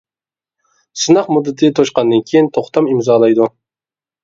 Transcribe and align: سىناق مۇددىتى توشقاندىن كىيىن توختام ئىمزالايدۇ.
سىناق 1.01 1.29
مۇددىتى 1.35 1.69
توشقاندىن 1.81 2.25
كىيىن 2.33 2.51
توختام 2.59 2.91
ئىمزالايدۇ. 2.95 3.51